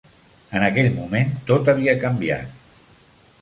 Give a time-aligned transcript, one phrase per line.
[0.59, 2.57] En aquell moment tot havia canviat.